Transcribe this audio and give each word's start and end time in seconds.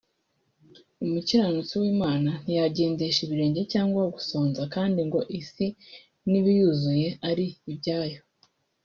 umukiranutsi 1.05 1.73
w’Imana 1.81 2.29
ntiyagendesha 2.43 3.19
ibirenge 3.25 3.61
cyangwa 3.73 4.01
gusonza 4.15 4.61
kandi 4.73 4.99
ngo 5.07 5.19
isi 5.39 5.67
n’ibiyuzuye 6.29 7.07
ari 7.29 7.47
ibyayo 7.71 8.21